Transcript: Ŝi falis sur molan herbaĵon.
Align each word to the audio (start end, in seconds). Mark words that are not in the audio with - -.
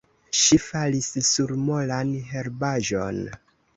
Ŝi 0.43 0.57
falis 0.67 1.09
sur 1.27 1.53
molan 1.67 2.17
herbaĵon. 2.31 3.21